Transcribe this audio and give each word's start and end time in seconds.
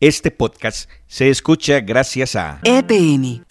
Este 0.00 0.30
podcast 0.30 0.88
se 1.06 1.28
escucha 1.28 1.80
gracias 1.80 2.34
a 2.34 2.58
EPM. 2.64 3.44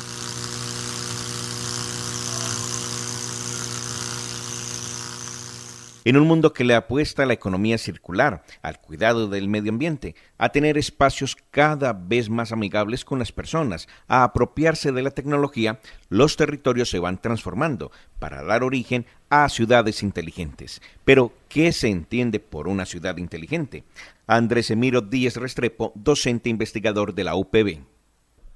En 6.09 6.17
un 6.17 6.25
mundo 6.25 6.53
que 6.53 6.63
le 6.63 6.73
apuesta 6.73 7.21
a 7.21 7.25
la 7.27 7.33
economía 7.33 7.77
circular, 7.77 8.41
al 8.63 8.79
cuidado 8.79 9.27
del 9.27 9.47
medio 9.47 9.71
ambiente, 9.71 10.15
a 10.39 10.49
tener 10.49 10.75
espacios 10.75 11.37
cada 11.51 11.93
vez 11.93 12.31
más 12.31 12.51
amigables 12.51 13.05
con 13.05 13.19
las 13.19 13.31
personas, 13.31 13.87
a 14.07 14.23
apropiarse 14.23 14.91
de 14.91 15.03
la 15.03 15.11
tecnología, 15.11 15.79
los 16.09 16.35
territorios 16.35 16.89
se 16.89 16.97
van 16.97 17.21
transformando 17.21 17.91
para 18.17 18.41
dar 18.43 18.63
origen 18.63 19.05
a 19.29 19.47
ciudades 19.49 20.01
inteligentes. 20.01 20.81
Pero, 21.05 21.31
¿qué 21.47 21.71
se 21.71 21.89
entiende 21.89 22.39
por 22.39 22.67
una 22.67 22.87
ciudad 22.87 23.17
inteligente? 23.17 23.83
Andrés 24.25 24.71
Emiro 24.71 25.01
Díez 25.01 25.35
Restrepo, 25.35 25.91
docente 25.93 26.49
investigador 26.49 27.13
de 27.13 27.23
la 27.23 27.35
UPB. 27.35 27.81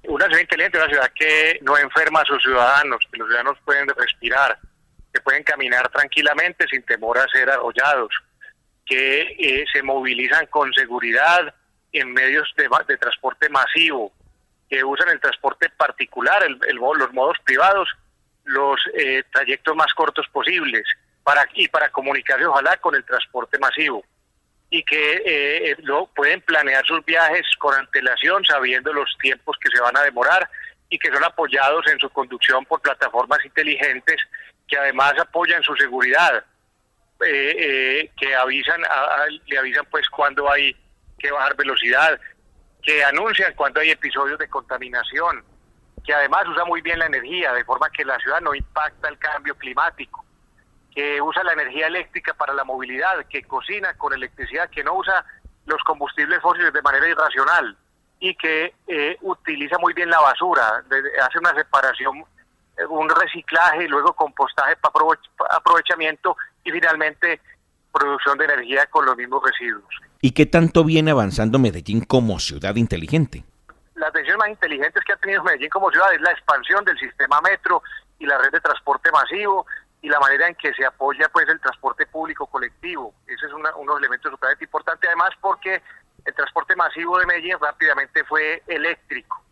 Una 0.08 0.26
ciudad 0.26 0.42
inteligente 0.42 0.80
es 0.80 0.84
una 0.86 0.92
ciudad 0.92 1.12
que 1.14 1.60
no 1.62 1.78
enferma 1.78 2.22
a 2.22 2.26
sus 2.26 2.42
ciudadanos, 2.42 3.08
que 3.12 3.20
los 3.20 3.28
ciudadanos 3.28 3.60
pueden 3.64 3.88
respirar, 3.90 4.58
pueden 5.24 5.44
caminar 5.44 5.90
tranquilamente 5.90 6.68
sin 6.68 6.84
temor 6.84 7.18
a 7.18 7.28
ser 7.28 7.50
arrollados, 7.50 8.14
que 8.86 9.22
eh, 9.40 9.66
se 9.72 9.82
movilizan 9.82 10.46
con 10.48 10.74
seguridad 10.74 11.54
en 11.92 12.12
medios 12.12 12.52
de, 12.58 12.98
transporte 12.98 13.50
masivo, 13.50 14.12
que 14.70 14.84
usan 14.84 15.10
el 15.10 15.20
transporte 15.20 15.70
particular, 15.70 16.46
los 16.50 17.14
modos 17.14 17.38
privados, 17.44 17.88
los 18.46 18.80
eh, 18.96 19.24
trayectos 19.32 19.76
más 19.76 19.94
cortos 19.94 20.28
posibles 20.30 20.84
para 21.24 21.48
y 21.54 21.68
para 21.68 21.90
comunicarse 21.90 22.46
ojalá 22.46 22.78
con 22.78 22.96
el 22.96 23.06
transporte 23.06 23.58
masivo. 23.60 24.04
Y 24.70 24.84
que 24.84 25.22
eh, 25.26 25.76
lo, 25.84 26.08
pueden 26.08 26.42
planear 26.42 26.84
sus 26.86 27.06
viajes 27.06 27.46
con 27.60 27.76
antelación 27.76 28.44
sabiendo 28.44 28.92
los 28.92 29.16
tiempos 29.22 29.56
que 29.62 29.70
se 29.70 29.80
van 29.80 29.96
a 29.96 30.02
demorar 30.02 30.50
y 30.90 30.98
que 30.98 31.12
son 31.12 31.24
apoyados 31.24 31.86
en 31.88 32.00
su 32.00 32.10
conducción 32.10 32.66
por 32.66 32.82
plataformas 32.82 33.46
inteligentes 33.46 34.18
que 34.68 34.78
además 34.78 35.14
apoyan 35.20 35.62
su 35.64 35.76
seguridad, 35.76 36.46
eh, 37.26 37.56
eh, 37.58 38.12
que 38.18 38.36
avisan, 38.36 38.82
le 39.46 39.58
avisan 39.58 39.86
pues 39.90 40.10
cuando 40.10 40.50
hay 40.52 40.76
que 41.18 41.32
bajar 41.32 41.56
velocidad, 41.56 42.20
que 42.82 43.04
anuncian 43.04 43.54
cuando 43.54 43.80
hay 43.80 43.92
episodios 43.92 44.38
de 44.40 44.50
contaminación, 44.50 45.44
que 46.04 46.14
además 46.14 46.46
usa 46.48 46.66
muy 46.66 46.82
bien 46.82 47.00
la 47.00 47.06
energía, 47.06 47.54
de 47.54 47.64
forma 47.64 47.90
que 47.90 48.04
la 48.04 48.20
ciudad 48.20 48.42
no 48.42 48.54
impacta 48.54 49.08
el 49.08 49.18
cambio 49.18 49.56
climático, 49.56 50.26
que 50.94 51.22
usa 51.22 51.44
la 51.44 51.54
energía 51.54 51.88
eléctrica 51.88 52.34
para 52.34 52.54
la 52.54 52.64
movilidad, 52.64 53.26
que 53.30 53.44
cocina 53.44 53.94
con 53.96 54.14
electricidad, 54.14 54.70
que 54.70 54.84
no 54.84 54.96
usa 54.96 55.26
los 55.66 55.82
combustibles 55.84 56.42
fósiles 56.42 56.74
de 56.74 56.82
manera 56.82 57.08
irracional 57.08 57.78
y 58.20 58.36
que 58.36 58.74
eh, 58.88 59.18
utiliza 59.22 59.78
muy 59.80 59.94
bien 59.94 60.10
la 60.10 60.20
basura, 60.20 60.84
hace 61.22 61.40
una 61.40 61.54
separación 61.56 62.26
un 62.90 63.10
reciclaje, 63.10 63.86
y 63.86 63.88
luego 63.88 64.14
compostaje 64.14 64.76
para 64.78 64.94
aprovechamiento 65.52 66.36
y 66.64 66.72
finalmente 66.72 67.42
producción 67.92 68.38
de 68.38 68.46
energía 68.46 68.86
con 68.88 69.06
los 69.06 69.16
mismos 69.16 69.44
residuos. 69.44 69.86
¿Y 70.22 70.32
qué 70.32 70.46
tanto 70.46 70.84
viene 70.84 71.12
avanzando 71.12 71.60
Medellín 71.60 72.04
como 72.04 72.40
ciudad 72.40 72.76
inteligente? 72.76 73.44
Las 73.96 74.12
decisiones 74.12 74.40
más 74.40 74.50
inteligentes 74.50 75.04
que 75.06 75.14
ha 75.14 75.18
tenido 75.18 75.44
Medellín 75.44 75.70
como 75.70 75.92
ciudad 75.92 76.12
es 76.14 76.22
la 76.22 76.32
expansión 76.32 76.84
del 76.86 76.98
sistema 76.98 77.40
metro 77.42 77.84
y 78.20 78.26
la 78.26 78.38
red 78.40 78.52
de 78.52 78.60
transporte 78.60 79.12
masivo 79.12 79.66
y 80.02 80.10
la 80.10 80.20
manera 80.20 80.48
en 80.48 80.56
que 80.56 80.74
se 80.74 80.86
apoya 80.86 81.30
pues 81.30 81.48
el 81.48 81.60
transporte 81.60 82.06
público 82.08 82.48
colectivo. 82.48 83.14
Ese 83.28 83.46
es 83.46 83.54
uno 83.54 83.70
de 83.70 83.86
los 83.86 84.00
elementos 84.00 84.32
súper 84.32 84.58
importantes, 84.60 85.08
además 85.08 85.30
porque 85.40 85.82
el 86.26 86.34
transporte 86.34 86.76
masivo 86.76 87.20
de 87.20 87.26
Medellín 87.26 87.58
rápidamente 87.62 88.24
fue 88.24 88.64
eléctrico 88.68 89.43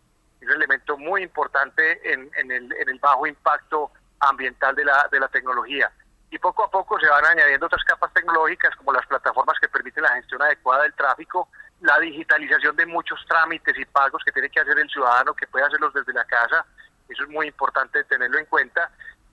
es 0.42 0.48
un 0.48 0.56
elemento 0.56 0.98
muy 0.98 1.22
importante 1.22 2.12
en, 2.12 2.30
el, 2.50 2.98
bajo 3.00 3.26
impacto 3.26 3.92
ambiental 4.18 4.74
de 4.74 4.84
la, 4.84 5.08
de 5.10 5.20
la 5.20 5.28
tecnología. 5.28 5.90
Y 6.30 6.38
poco 6.38 6.64
a 6.64 6.70
poco 6.70 6.98
se 6.98 7.08
van 7.08 7.24
añadiendo 7.24 7.66
otras 7.66 7.84
capas 7.84 8.12
tecnológicas 8.12 8.74
como 8.76 8.92
las 8.92 9.06
plataformas 9.06 9.56
que 9.60 9.68
permiten 9.68 10.02
la 10.02 10.14
gestión 10.14 10.42
adecuada 10.42 10.82
del 10.82 10.94
tráfico, 10.94 11.48
la 11.80 11.98
digitalización 12.00 12.74
de 12.74 12.86
muchos 12.86 13.24
trámites 13.28 13.78
y 13.78 13.84
pagos 13.84 14.22
que 14.24 14.32
tiene 14.32 14.48
que 14.48 14.60
hacer 14.60 14.78
el 14.78 14.88
ciudadano, 14.88 15.34
que 15.34 15.46
puede 15.46 15.66
hacerlos 15.66 15.92
desde 15.94 16.12
la 16.12 16.24
casa. 16.24 16.64
Eso 17.08 17.22
es 17.22 17.28
muy 17.28 17.46
importante 17.46 18.02
tenerlo 18.04 18.38
en 18.38 18.46
cuenta. 18.46 18.90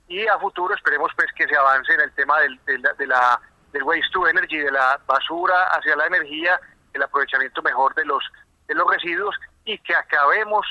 Y 0.08 0.28
a 0.28 0.38
futuro 0.38 0.76
esperemos 0.76 1.12
pues 1.16 1.28
que 1.36 1.48
se 1.48 1.56
avance 1.56 1.94
en 1.94 2.02
el 2.02 2.12
tema 2.14 2.40
del, 2.42 2.60
de 2.66 3.08
la, 3.08 3.40
del 3.72 3.84
waste 3.84 4.12
to 4.12 4.28
energy, 4.28 4.58
de 4.58 4.72
la 4.72 5.00
basura 5.08 5.70
hacia 5.72 5.96
la 5.96 6.08
energía, 6.08 6.60
el 6.94 7.02
aprovechamiento 7.02 7.62
mejor 7.62 7.96
de 7.96 8.06
los, 8.06 8.24
de 8.68 8.76
los 8.76 8.88
residuos 8.92 9.36
y 9.66 9.78
que 9.80 9.96
acabemos 9.96 10.66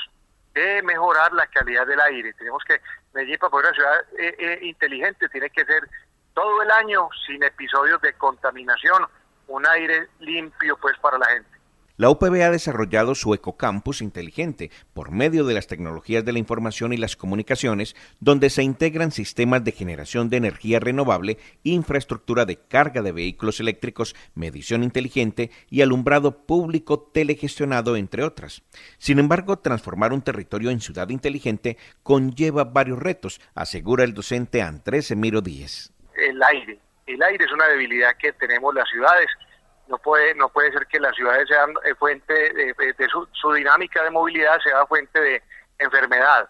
de 0.59 0.81
mejorar 0.83 1.31
la 1.33 1.47
calidad 1.47 1.87
del 1.87 1.99
aire. 2.01 2.33
Tenemos 2.33 2.63
que, 2.65 2.81
Medellín 3.13 3.37
para 3.37 3.49
poder 3.49 3.67
una 3.67 3.75
ciudad 3.75 4.01
eh, 4.17 4.35
eh, 4.37 4.59
inteligente 4.63 5.29
tiene 5.29 5.49
que 5.49 5.65
ser 5.65 5.87
todo 6.33 6.61
el 6.61 6.71
año 6.71 7.09
sin 7.25 7.43
episodios 7.43 8.01
de 8.01 8.13
contaminación, 8.13 9.05
un 9.47 9.65
aire 9.67 10.07
limpio 10.19 10.77
pues 10.77 10.97
para 10.99 11.17
la 11.17 11.25
gente. 11.27 11.58
La 11.99 12.09
UPB 12.09 12.43
ha 12.43 12.49
desarrollado 12.49 13.13
su 13.13 13.33
ecocampus 13.33 14.01
inteligente 14.01 14.71
por 14.93 15.11
medio 15.11 15.43
de 15.43 15.53
las 15.53 15.67
tecnologías 15.67 16.23
de 16.23 16.31
la 16.31 16.39
información 16.39 16.93
y 16.93 16.97
las 16.97 17.17
comunicaciones, 17.17 17.93
donde 18.21 18.49
se 18.49 18.63
integran 18.63 19.11
sistemas 19.11 19.65
de 19.65 19.73
generación 19.73 20.29
de 20.29 20.37
energía 20.37 20.79
renovable, 20.79 21.37
infraestructura 21.63 22.45
de 22.45 22.55
carga 22.55 23.01
de 23.01 23.11
vehículos 23.11 23.59
eléctricos, 23.59 24.15
medición 24.33 24.85
inteligente 24.85 25.51
y 25.69 25.81
alumbrado 25.81 26.45
público 26.45 27.01
telegestionado, 27.13 27.97
entre 27.97 28.23
otras. 28.23 28.63
Sin 28.97 29.19
embargo, 29.19 29.59
transformar 29.59 30.13
un 30.13 30.21
territorio 30.21 30.69
en 30.69 30.79
ciudad 30.79 31.09
inteligente 31.09 31.75
conlleva 32.01 32.63
varios 32.63 32.99
retos, 32.99 33.41
asegura 33.55 34.05
el 34.05 34.13
docente 34.13 34.61
Andrés 34.61 35.11
Emiro 35.11 35.41
Díez. 35.41 35.91
El 36.15 36.41
aire. 36.43 36.79
El 37.07 37.21
aire 37.21 37.43
es 37.43 37.51
una 37.51 37.67
debilidad 37.67 38.15
que 38.17 38.31
tenemos 38.31 38.73
las 38.73 38.87
ciudades 38.87 39.27
no 39.89 39.97
puede 39.97 40.35
no 40.35 40.49
puede 40.49 40.71
ser 40.71 40.85
que 40.87 40.99
las 40.99 41.15
ciudades 41.15 41.47
sean 41.47 41.71
eh, 41.83 41.95
fuente 41.95 42.33
de, 42.33 42.75
su, 43.09 43.53
dinámica 43.53 44.03
de 44.03 44.11
movilidad 44.11 44.59
sea 44.63 44.85
fuente 44.85 45.19
de 45.19 45.43
enfermedad. 45.79 46.47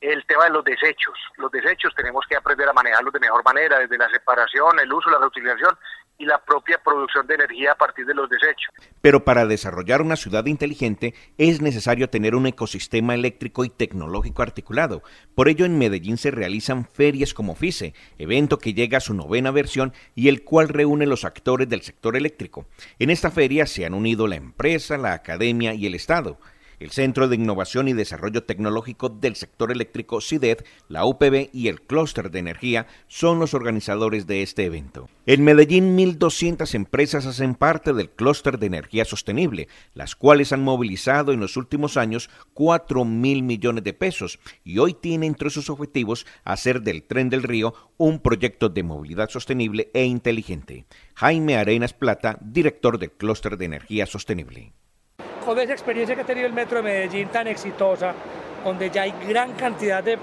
El 0.00 0.24
tema 0.26 0.44
de 0.44 0.50
los 0.50 0.64
desechos. 0.64 1.18
Los 1.36 1.50
desechos 1.52 1.94
tenemos 1.94 2.24
que 2.26 2.36
aprender 2.36 2.66
a 2.68 2.72
manejarlos 2.72 3.12
de 3.12 3.20
mejor 3.20 3.44
manera 3.44 3.78
desde 3.78 3.98
la 3.98 4.08
separación 4.08 4.80
el 4.80 4.92
uso 4.92 5.10
la 5.10 5.18
reutilización 5.18 5.76
y 6.20 6.26
la 6.26 6.38
propia 6.44 6.78
producción 6.84 7.26
de 7.26 7.34
energía 7.34 7.72
a 7.72 7.74
partir 7.74 8.04
de 8.04 8.14
los 8.14 8.28
desechos. 8.28 8.72
Pero 9.00 9.24
para 9.24 9.46
desarrollar 9.46 10.02
una 10.02 10.16
ciudad 10.16 10.44
inteligente 10.44 11.14
es 11.38 11.62
necesario 11.62 12.10
tener 12.10 12.34
un 12.34 12.46
ecosistema 12.46 13.14
eléctrico 13.14 13.64
y 13.64 13.70
tecnológico 13.70 14.42
articulado. 14.42 15.02
Por 15.34 15.48
ello 15.48 15.64
en 15.64 15.78
Medellín 15.78 16.18
se 16.18 16.30
realizan 16.30 16.84
ferias 16.84 17.32
como 17.32 17.54
FICE, 17.54 17.94
evento 18.18 18.58
que 18.58 18.74
llega 18.74 18.98
a 18.98 19.00
su 19.00 19.14
novena 19.14 19.50
versión 19.50 19.94
y 20.14 20.28
el 20.28 20.44
cual 20.44 20.68
reúne 20.68 21.06
los 21.06 21.24
actores 21.24 21.68
del 21.70 21.80
sector 21.80 22.16
eléctrico. 22.16 22.66
En 22.98 23.08
esta 23.08 23.30
feria 23.30 23.64
se 23.66 23.86
han 23.86 23.94
unido 23.94 24.28
la 24.28 24.36
empresa, 24.36 24.98
la 24.98 25.14
academia 25.14 25.72
y 25.72 25.86
el 25.86 25.94
Estado. 25.94 26.38
El 26.80 26.92
Centro 26.92 27.28
de 27.28 27.36
Innovación 27.36 27.88
y 27.88 27.92
Desarrollo 27.92 28.44
Tecnológico 28.44 29.10
del 29.10 29.36
Sector 29.36 29.70
Eléctrico 29.70 30.22
CIDED, 30.22 30.64
la 30.88 31.04
UPB 31.04 31.50
y 31.52 31.68
el 31.68 31.82
Clúster 31.82 32.30
de 32.30 32.38
Energía 32.38 32.86
son 33.06 33.38
los 33.38 33.52
organizadores 33.52 34.26
de 34.26 34.42
este 34.42 34.64
evento. 34.64 35.10
En 35.26 35.44
Medellín, 35.44 35.94
1.200 35.98 36.74
empresas 36.74 37.26
hacen 37.26 37.54
parte 37.54 37.92
del 37.92 38.08
Clúster 38.08 38.58
de 38.58 38.68
Energía 38.68 39.04
Sostenible, 39.04 39.68
las 39.92 40.16
cuales 40.16 40.54
han 40.54 40.64
movilizado 40.64 41.32
en 41.32 41.40
los 41.40 41.58
últimos 41.58 41.98
años 41.98 42.30
4 42.54 43.04
mil 43.04 43.42
millones 43.42 43.84
de 43.84 43.92
pesos 43.92 44.38
y 44.64 44.78
hoy 44.78 44.94
tienen 44.94 45.28
entre 45.32 45.50
sus 45.50 45.68
objetivos 45.68 46.26
hacer 46.44 46.80
del 46.80 47.02
Tren 47.02 47.28
del 47.28 47.42
Río 47.42 47.74
un 47.98 48.20
proyecto 48.20 48.70
de 48.70 48.82
movilidad 48.84 49.28
sostenible 49.28 49.90
e 49.92 50.06
inteligente. 50.06 50.86
Jaime 51.14 51.58
Arenas 51.58 51.92
Plata, 51.92 52.38
director 52.40 52.98
del 52.98 53.12
Clúster 53.12 53.58
de 53.58 53.66
Energía 53.66 54.06
Sostenible 54.06 54.72
con 55.44 55.58
esa 55.58 55.72
experiencia 55.72 56.14
que 56.14 56.22
ha 56.22 56.26
tenido 56.26 56.46
el 56.46 56.52
Metro 56.52 56.78
de 56.78 56.82
Medellín 56.82 57.28
tan 57.28 57.46
exitosa, 57.46 58.14
donde 58.64 58.90
ya 58.90 59.02
hay 59.02 59.14
gran 59.26 59.52
cantidad 59.52 60.02
de 60.02 60.18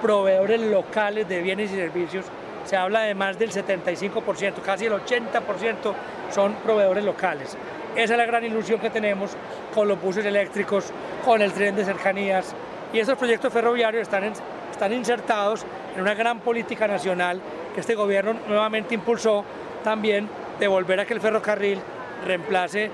proveedores 0.00 0.60
locales 0.60 1.28
de 1.28 1.42
bienes 1.42 1.70
y 1.72 1.76
servicios, 1.76 2.26
se 2.64 2.76
habla 2.76 3.02
de 3.02 3.14
más 3.14 3.38
del 3.38 3.50
75%, 3.50 4.54
casi 4.64 4.86
el 4.86 4.92
80% 4.92 5.94
son 6.30 6.54
proveedores 6.54 7.04
locales. 7.04 7.56
Esa 7.94 8.14
es 8.14 8.18
la 8.18 8.26
gran 8.26 8.44
ilusión 8.44 8.80
que 8.80 8.90
tenemos 8.90 9.30
con 9.72 9.86
los 9.86 10.00
buses 10.00 10.24
eléctricos, 10.24 10.92
con 11.24 11.42
el 11.42 11.52
tren 11.52 11.76
de 11.76 11.84
cercanías 11.84 12.54
y 12.92 12.98
esos 12.98 13.16
proyectos 13.18 13.52
ferroviarios 13.52 14.02
están, 14.02 14.24
están 14.70 14.92
insertados 14.92 15.64
en 15.94 16.00
una 16.00 16.14
gran 16.14 16.40
política 16.40 16.88
nacional 16.88 17.40
que 17.74 17.80
este 17.80 17.94
gobierno 17.94 18.34
nuevamente 18.48 18.94
impulsó 18.94 19.44
también 19.82 20.28
de 20.58 20.68
volver 20.68 21.00
a 21.00 21.04
que 21.04 21.14
el 21.14 21.20
ferrocarril 21.20 21.78
reemplace 22.24 22.90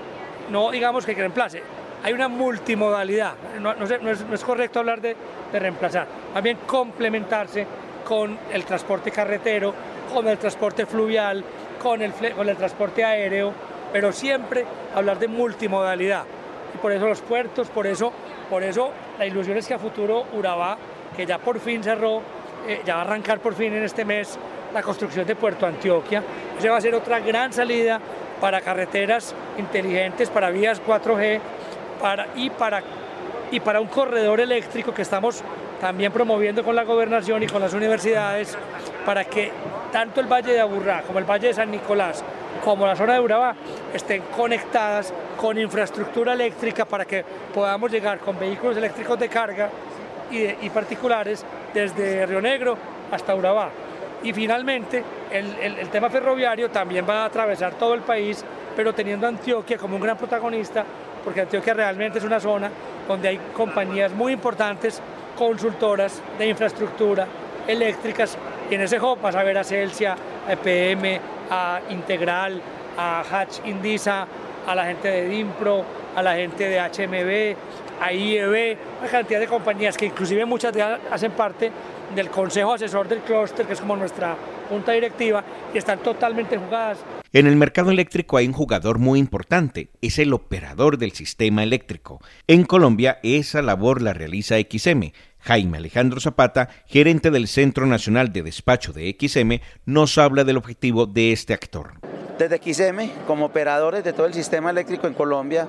no 0.49 0.71
digamos 0.71 1.05
que 1.05 1.13
reemplace, 1.13 1.61
hay 2.03 2.13
una 2.13 2.27
multimodalidad, 2.27 3.33
no, 3.59 3.73
es, 3.73 4.43
correcto 4.43 4.79
hablar 4.79 5.01
de, 5.01 5.15
reemplazar, 5.53 6.07
más 6.33 6.41
bien 6.41 6.57
complementarse 6.65 7.65
con 8.05 8.37
el 8.51 8.65
transporte 8.65 9.11
carretero, 9.11 9.73
con 10.11 10.27
el 10.27 10.37
transporte 10.37 10.85
fluvial, 10.85 11.43
con 11.81 12.01
el, 12.01 12.13
con 12.35 12.49
el 12.49 12.57
transporte 12.57 13.03
aéreo, 13.03 13.53
pero 13.93 14.11
siempre 14.11 14.65
hablar 14.95 15.19
de 15.19 15.27
multimodalidad. 15.27 16.23
y 16.73 16.77
por 16.77 16.91
eso 16.91 17.07
los 17.07 17.21
puertos, 17.21 17.69
por 17.69 17.85
eso, 17.85 18.11
por 18.49 18.63
eso 18.63 18.91
la 19.19 19.25
ilusión 19.25 19.57
es 19.57 19.67
que 19.67 19.73
a 19.73 19.79
futuro 19.79 20.25
Urabá, 20.33 20.77
que 21.15 21.25
ya 21.25 21.37
por 21.37 21.59
fin 21.59 21.83
cerró, 21.83 22.21
eh, 22.67 22.81
ya 22.85 22.95
va 22.95 23.01
a 23.01 23.05
arrancar 23.05 23.39
por 23.39 23.53
fin 23.53 23.73
en 23.73 23.83
este 23.83 24.05
mes 24.05 24.37
la 24.73 24.81
construcción 24.81 25.25
de 25.25 25.35
Puerto 25.35 25.65
Antioquia. 25.65 26.23
Esa 26.57 26.71
va 26.71 26.77
a 26.77 26.81
ser 26.81 26.95
otra 26.95 27.19
gran 27.19 27.51
salida 27.51 27.99
para 28.41 28.59
carreteras 28.59 29.33
inteligentes, 29.57 30.29
para 30.29 30.49
vías 30.49 30.81
4G 30.85 31.39
para, 32.01 32.27
y, 32.35 32.49
para, 32.49 32.81
y 33.51 33.59
para 33.59 33.79
un 33.79 33.87
corredor 33.87 34.41
eléctrico 34.41 34.93
que 34.93 35.03
estamos 35.03 35.43
también 35.79 36.11
promoviendo 36.11 36.63
con 36.63 36.75
la 36.75 36.83
gobernación 36.83 37.43
y 37.43 37.47
con 37.47 37.61
las 37.61 37.73
universidades 37.73 38.57
para 39.05 39.23
que 39.25 39.51
tanto 39.91 40.19
el 40.19 40.27
Valle 40.27 40.53
de 40.53 40.59
Aburrá 40.59 41.03
como 41.03 41.19
el 41.19 41.25
Valle 41.25 41.47
de 41.47 41.53
San 41.53 41.69
Nicolás 41.71 42.23
como 42.63 42.85
la 42.85 42.95
zona 42.95 43.13
de 43.13 43.19
Urabá 43.19 43.55
estén 43.93 44.23
conectadas 44.35 45.13
con 45.37 45.57
infraestructura 45.57 46.33
eléctrica 46.33 46.85
para 46.85 47.05
que 47.05 47.23
podamos 47.53 47.91
llegar 47.91 48.19
con 48.19 48.37
vehículos 48.37 48.77
eléctricos 48.77 49.17
de 49.19 49.29
carga 49.29 49.69
y, 50.29 50.43
y 50.65 50.69
particulares 50.73 51.45
desde 51.73 52.25
Río 52.25 52.41
Negro 52.41 52.77
hasta 53.11 53.33
Urabá. 53.35 53.69
Y 54.23 54.33
finalmente, 54.33 55.03
el, 55.31 55.77
el, 55.79 55.89
tema 55.89 56.09
ferroviario 56.09 56.69
también 56.69 57.05
va 57.07 57.23
a 57.23 57.25
atravesar 57.25 57.73
todo 57.73 57.93
el 57.93 58.01
país, 58.01 58.43
pero 58.75 58.93
teniendo 58.93 59.27
Antioquia 59.27 59.77
como 59.77 59.95
un 59.95 60.01
gran 60.01 60.17
protagonista, 60.17 60.83
porque 61.23 61.41
Antioquia 61.41 61.73
realmente 61.73 62.19
es 62.19 62.23
una 62.23 62.39
zona 62.39 62.69
donde 63.07 63.29
hay 63.29 63.39
compañías 63.55 64.11
muy 64.11 64.33
importantes, 64.33 65.01
consultoras 65.37 66.21
de 66.37 66.47
infraestructura 66.47 67.27
eléctricas, 67.67 68.37
y 68.69 68.75
en 68.75 68.81
ese 68.81 68.99
hub 68.99 69.19
vas 69.21 69.35
a 69.35 69.43
ver 69.43 69.57
a 69.57 69.63
Celsia, 69.63 70.15
a 70.47 70.53
EPM, 70.53 71.19
a 71.49 71.79
Integral, 71.89 72.61
a 72.97 73.21
Hatch 73.21 73.59
Indisa, 73.65 74.27
a 74.67 74.75
la 74.75 74.85
gente 74.85 75.07
de 75.07 75.27
Dimpro, 75.27 75.83
a 76.15 76.21
la 76.21 76.35
gente 76.35 76.67
de 76.67 76.79
HMB, 76.79 78.01
a 78.01 78.11
IEB, 78.13 78.77
una 78.99 79.09
cantidad 79.09 79.39
de 79.39 79.47
compañías 79.47 79.97
que 79.97 80.05
inclusive 80.05 80.45
muchas 80.45 80.73
de 80.73 80.81
hacen 80.81 81.31
parte 81.31 81.71
del 82.15 82.29
Consejo 82.29 82.73
Asesor 82.73 83.07
del 83.07 83.19
Clúster, 83.19 83.65
que 83.65 83.73
es 83.73 83.81
como 83.81 83.95
nuestra 83.95 84.35
junta 84.71 84.93
directiva, 84.93 85.43
y 85.73 85.77
están 85.77 85.99
totalmente 85.99 86.57
jugadas. 86.57 86.99
En 87.33 87.47
el 87.47 87.55
mercado 87.55 87.91
eléctrico 87.91 88.37
hay 88.37 88.47
un 88.47 88.53
jugador 88.53 88.99
muy 88.99 89.19
importante, 89.19 89.89
es 90.01 90.17
el 90.19 90.33
operador 90.33 90.97
del 90.97 91.11
sistema 91.11 91.63
eléctrico. 91.63 92.19
En 92.47 92.63
Colombia 92.63 93.19
esa 93.23 93.61
labor 93.61 94.01
la 94.01 94.13
realiza 94.13 94.55
XM. 94.57 95.11
Jaime 95.39 95.77
Alejandro 95.77 96.19
Zapata, 96.19 96.69
gerente 96.85 97.31
del 97.31 97.47
Centro 97.47 97.85
Nacional 97.85 98.31
de 98.31 98.43
Despacho 98.43 98.93
de 98.93 99.15
XM, 99.19 99.59
nos 99.85 100.17
habla 100.17 100.43
del 100.43 100.57
objetivo 100.57 101.05
de 101.05 101.31
este 101.31 101.53
actor. 101.53 101.93
Desde 102.37 102.57
XM, 102.57 103.25
como 103.27 103.45
operadores 103.45 104.03
de 104.03 104.13
todo 104.13 104.25
el 104.25 104.33
sistema 104.33 104.69
eléctrico 104.69 105.07
en 105.07 105.13
Colombia, 105.13 105.67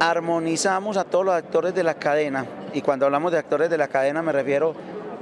armonizamos 0.00 0.96
a 0.96 1.04
todos 1.04 1.24
los 1.24 1.34
actores 1.34 1.74
de 1.74 1.82
la 1.82 1.94
cadena. 1.94 2.46
Y 2.72 2.82
cuando 2.82 3.06
hablamos 3.06 3.32
de 3.32 3.38
actores 3.38 3.70
de 3.70 3.78
la 3.78 3.88
cadena 3.88 4.22
me 4.22 4.32
refiero 4.32 4.74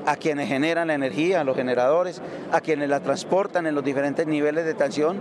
a 0.07 0.17
quienes 0.17 0.49
generan 0.49 0.89
la 0.89 0.95
energía, 0.95 1.41
a 1.41 1.45
los 1.45 1.57
generadores, 1.57 2.21
a 2.51 2.61
quienes 2.61 2.89
la 2.89 3.01
transportan 3.01 3.67
en 3.67 3.75
los 3.75 3.85
diferentes 3.85 4.27
niveles 4.27 4.65
de 4.65 4.75
tensión 4.75 5.21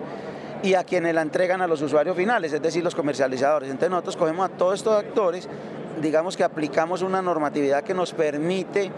y 0.63 0.75
a 0.75 0.83
quienes 0.83 1.13
la 1.13 1.21
entregan 1.21 1.61
a 1.61 1.67
los 1.67 1.81
usuarios 1.81 2.15
finales, 2.15 2.53
es 2.53 2.61
decir, 2.61 2.83
los 2.83 2.95
comercializadores. 2.95 3.69
Entonces 3.69 3.89
nosotros 3.89 4.17
cogemos 4.17 4.49
a 4.49 4.53
todos 4.53 4.75
estos 4.75 4.97
actores, 4.97 5.47
digamos 6.01 6.37
que 6.37 6.43
aplicamos 6.43 7.01
una 7.01 7.21
normatividad 7.21 7.83
que 7.83 7.93
nos 7.93 8.13
permite 8.13 8.91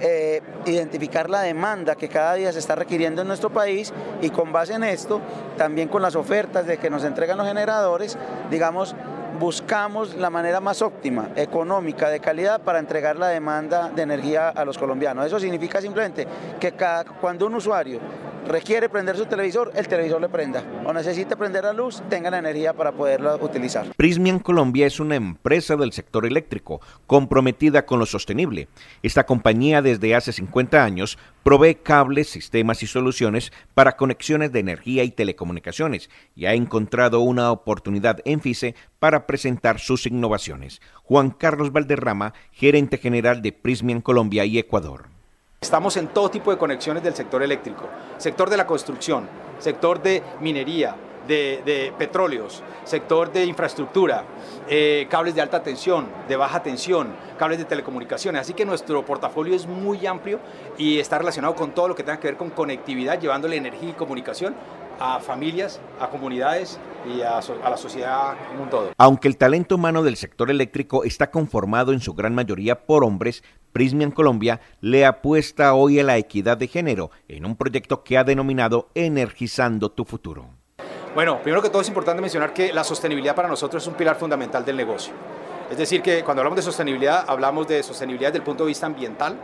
eh, 0.00 0.40
identificar 0.66 1.30
la 1.30 1.42
demanda 1.42 1.94
que 1.94 2.08
cada 2.08 2.34
día 2.34 2.52
se 2.52 2.58
está 2.58 2.74
requiriendo 2.74 3.22
en 3.22 3.28
nuestro 3.28 3.50
país 3.50 3.92
y 4.20 4.30
con 4.30 4.52
base 4.52 4.74
en 4.74 4.84
esto, 4.84 5.20
también 5.56 5.88
con 5.88 6.02
las 6.02 6.16
ofertas 6.16 6.66
de 6.66 6.78
que 6.78 6.90
nos 6.90 7.04
entregan 7.04 7.38
los 7.38 7.46
generadores, 7.46 8.18
digamos, 8.50 8.96
buscamos 9.38 10.14
la 10.14 10.30
manera 10.30 10.60
más 10.60 10.82
óptima, 10.82 11.30
económica, 11.36 12.08
de 12.08 12.20
calidad 12.20 12.60
para 12.60 12.78
entregar 12.78 13.16
la 13.16 13.28
demanda 13.28 13.90
de 13.90 14.02
energía 14.02 14.48
a 14.48 14.64
los 14.64 14.78
colombianos. 14.78 15.26
Eso 15.26 15.40
significa 15.40 15.80
simplemente 15.80 16.26
que 16.60 16.72
cada, 16.72 17.04
cuando 17.04 17.46
un 17.46 17.54
usuario 17.54 18.00
requiere 18.46 18.88
prender 18.88 19.16
su 19.16 19.24
televisor, 19.26 19.72
el 19.74 19.88
televisor 19.88 20.20
le 20.20 20.28
prenda. 20.28 20.62
O 20.84 20.92
necesita 20.92 21.36
prender 21.36 21.64
la 21.64 21.72
luz, 21.72 22.02
tenga 22.10 22.30
la 22.30 22.38
energía 22.38 22.74
para 22.74 22.92
poderla 22.92 23.36
utilizar. 23.36 23.86
Prismian 23.96 24.38
Colombia 24.38 24.86
es 24.86 25.00
una 25.00 25.16
empresa 25.16 25.76
del 25.76 25.92
sector 25.92 26.26
eléctrico 26.26 26.80
comprometida 27.06 27.86
con 27.86 27.98
lo 27.98 28.06
sostenible. 28.06 28.68
Esta 29.02 29.24
compañía 29.24 29.80
desde 29.80 30.14
hace 30.14 30.32
50 30.32 30.84
años 30.84 31.18
provee 31.42 31.74
cables, 31.74 32.28
sistemas 32.28 32.82
y 32.82 32.86
soluciones 32.86 33.52
para 33.74 33.96
conexiones 33.96 34.52
de 34.52 34.60
energía 34.60 35.02
y 35.02 35.10
telecomunicaciones 35.10 36.10
y 36.36 36.46
ha 36.46 36.54
encontrado 36.54 37.20
una 37.20 37.50
oportunidad 37.50 38.20
en 38.24 38.42
para 38.98 39.26
presentar 39.26 39.78
sus 39.78 40.06
innovaciones. 40.06 40.80
Juan 41.04 41.30
Carlos 41.30 41.72
Valderrama, 41.72 42.34
gerente 42.52 42.98
general 42.98 43.42
de 43.42 43.52
Prismian 43.52 44.00
Colombia 44.00 44.44
y 44.44 44.58
Ecuador. 44.58 45.06
Estamos 45.62 45.96
en 45.96 46.08
todo 46.08 46.28
tipo 46.28 46.50
de 46.50 46.58
conexiones 46.58 47.04
del 47.04 47.14
sector 47.14 47.40
eléctrico, 47.40 47.88
sector 48.18 48.50
de 48.50 48.56
la 48.56 48.66
construcción, 48.66 49.28
sector 49.60 50.02
de 50.02 50.20
minería, 50.40 50.96
de, 51.28 51.94
petróleos, 51.96 52.64
sector 52.82 53.32
de 53.32 53.44
infraestructura, 53.44 54.24
eh, 54.68 55.06
cables 55.08 55.36
de 55.36 55.40
alta 55.40 55.62
tensión, 55.62 56.08
de 56.26 56.34
baja 56.34 56.64
tensión, 56.64 57.14
cables 57.38 57.58
de 57.58 57.64
telecomunicaciones. 57.64 58.40
Así 58.40 58.54
que 58.54 58.64
nuestro 58.64 59.06
portafolio 59.06 59.54
es 59.54 59.68
muy 59.68 60.04
amplio 60.04 60.40
y 60.78 60.98
está 60.98 61.18
relacionado 61.18 61.54
con 61.54 61.70
todo 61.70 61.86
lo 61.86 61.94
que 61.94 62.02
tenga 62.02 62.18
que 62.18 62.26
ver 62.26 62.36
con 62.36 62.50
conectividad, 62.50 63.20
llevándole 63.20 63.54
energía 63.54 63.90
y 63.90 63.92
comunicación 63.92 64.56
a 64.98 65.20
familias, 65.20 65.80
a 66.00 66.08
comunidades 66.08 66.80
y 67.06 67.22
a, 67.22 67.38
a, 67.38 67.70
la 67.70 67.76
sociedad 67.76 68.36
en 68.52 68.60
un 68.60 68.70
todo. 68.70 68.90
Aunque 68.98 69.28
el 69.28 69.36
talento 69.36 69.74
humano 69.74 70.02
del 70.02 70.16
sector 70.16 70.50
eléctrico 70.50 71.04
está 71.04 71.30
conformado 71.30 71.92
en 71.92 72.00
su 72.00 72.14
gran 72.14 72.34
mayoría 72.34 72.86
por 72.86 73.04
hombres, 73.04 73.42
Prismian 73.72 74.10
Colombia 74.10 74.60
le 74.80 75.06
apuesta 75.06 75.74
hoy 75.74 75.98
a 75.98 76.04
la 76.04 76.18
equidad 76.18 76.56
de 76.56 76.68
género 76.68 77.10
en 77.28 77.46
un 77.46 77.56
proyecto 77.56 78.04
que 78.04 78.18
ha 78.18 78.24
denominado 78.24 78.88
Energizando 78.94 79.90
tu 79.90 80.04
futuro. 80.04 80.50
Bueno, 81.14 81.42
primero 81.42 81.62
que 81.62 81.68
todo 81.68 81.82
es 81.82 81.88
importante 81.88 82.22
mencionar 82.22 82.54
que 82.54 82.72
la 82.72 82.84
sostenibilidad 82.84 83.34
para 83.34 83.48
nosotros 83.48 83.82
es 83.82 83.86
un 83.86 83.94
pilar 83.94 84.16
fundamental 84.16 84.64
del 84.64 84.76
negocio. 84.76 85.12
Es 85.70 85.78
decir, 85.78 86.02
que 86.02 86.22
cuando 86.22 86.40
hablamos 86.40 86.56
de 86.56 86.62
sostenibilidad, 86.62 87.24
hablamos 87.28 87.66
de 87.66 87.82
sostenibilidad 87.82 88.30
desde 88.30 88.38
el 88.38 88.44
punto 88.44 88.64
de 88.64 88.68
vista 88.68 88.86
ambiental, 88.86 89.38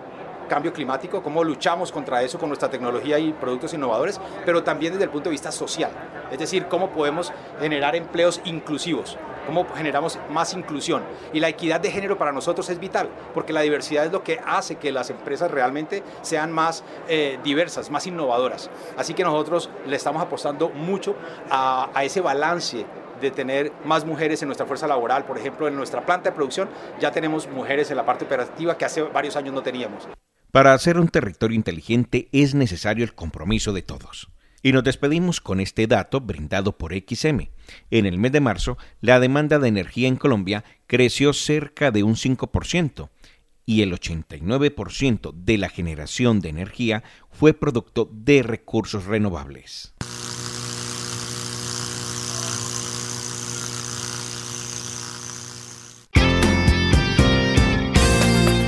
cambio 0.49 0.73
climático, 0.73 1.23
cómo 1.23 1.45
luchamos 1.45 1.93
contra 1.93 2.23
eso 2.23 2.39
con 2.39 2.49
nuestra 2.49 2.71
tecnología 2.71 3.19
y 3.19 3.33
productos 3.33 3.75
innovadores, 3.75 4.21
pero 4.45 4.63
también 4.65 4.93
desde 4.93 5.05
el 5.05 5.11
punto 5.11 5.29
de 5.29 5.33
vista 5.33 5.53
social, 5.53 5.91
es 6.31 6.39
decir, 6.39 6.67
cómo 6.67 6.91
podemos 6.91 7.33
generar 7.61 7.95
empleos 7.95 8.41
inclusivos, 8.45 9.17
cómo 9.47 9.67
generamos 9.75 10.19
más 10.31 10.53
inclusión. 10.55 11.03
Y 11.33 11.41
la 11.41 11.49
equidad 11.49 11.81
de 11.81 11.91
género 11.91 12.19
para 12.19 12.33
nosotros 12.33 12.69
es 12.71 12.79
vital, 12.79 13.09
porque 13.33 13.53
la 13.53 13.61
diversidad 13.61 14.05
es 14.05 14.13
lo 14.13 14.23
que 14.23 14.41
hace 14.45 14.77
que 14.77 14.93
las 14.93 15.11
empresas 15.11 15.51
realmente 15.51 16.03
sean 16.23 16.53
más 16.53 16.85
eh, 17.09 17.39
diversas, 17.45 17.91
más 17.91 18.07
innovadoras. 18.07 18.71
Así 18.97 19.15
que 19.15 19.25
nosotros 19.25 19.71
le 19.87 19.97
estamos 19.97 20.23
apostando 20.23 20.69
mucho 20.71 21.15
a, 21.51 21.91
a 21.95 22.05
ese 22.05 22.21
balance 22.21 22.85
de 23.21 23.31
tener 23.31 23.73
más 23.85 24.05
mujeres 24.05 24.43
en 24.43 24.49
nuestra 24.49 24.67
fuerza 24.67 24.87
laboral. 24.87 25.25
Por 25.25 25.39
ejemplo, 25.39 25.69
en 25.69 25.77
nuestra 25.77 26.05
planta 26.05 26.31
de 26.31 26.37
producción 26.37 26.69
ya 27.01 27.11
tenemos 27.11 27.49
mujeres 27.49 27.91
en 27.91 27.97
la 27.97 28.07
parte 28.07 28.25
operativa 28.25 28.77
que 28.77 28.85
hace 28.85 29.03
varios 29.03 29.37
años 29.37 29.55
no 29.55 29.63
teníamos. 29.63 30.09
Para 30.51 30.73
hacer 30.73 30.99
un 30.99 31.09
territorio 31.09 31.57
inteligente 31.57 32.29
es 32.33 32.55
necesario 32.55 33.05
el 33.05 33.15
compromiso 33.15 33.75
de 33.75 33.83
todos. 33.83 34.31
Y 34.63 34.73
nos 34.73 34.83
despedimos 34.83 35.41
con 35.41 35.61
este 35.61 35.87
dato 35.87 36.21
brindado 36.21 36.79
por 36.79 36.93
XM. 36.95 37.51
En 37.91 38.07
el 38.07 38.19
mes 38.19 38.33
de 38.33 38.41
marzo, 38.41 38.79
la 39.01 39.21
demanda 39.21 39.59
de 39.59 39.69
energía 39.69 40.09
en 40.09 40.17
Colombia 40.17 40.65
creció 40.87 41.33
cerca 41.33 41.91
de 41.91 42.03
un 42.03 42.15
5% 42.15 43.11
y 43.67 43.83
el 43.83 43.93
89% 43.93 45.33
de 45.35 45.59
la 45.59 45.69
generación 45.69 46.41
de 46.41 46.49
energía 46.49 47.05
fue 47.31 47.53
producto 47.53 48.11
de 48.11 48.43
recursos 48.43 49.05
renovables. 49.05 49.95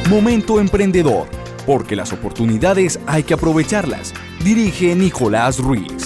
Momento 0.09 0.61
Emprendedor 0.61 1.40
porque 1.71 1.95
las 1.95 2.13
oportunidades 2.13 2.99
hay 3.07 3.23
que 3.23 3.35
aprovecharlas. 3.35 4.13
Dirige 4.43 4.97
Nicolás 4.97 5.61
Ruiz. 5.61 6.00